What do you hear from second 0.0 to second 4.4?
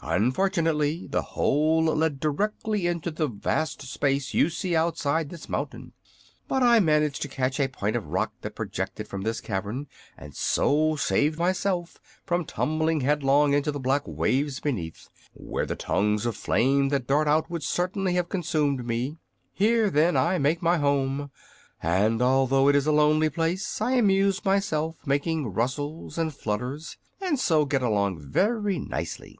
Unfortunately, the hole led directly into the vast space